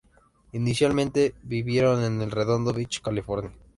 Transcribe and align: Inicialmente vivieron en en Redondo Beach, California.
Inicialmente 0.53 1.35
vivieron 1.43 2.03
en 2.03 2.23
en 2.23 2.31
Redondo 2.31 2.73
Beach, 2.73 3.01
California. 3.03 3.51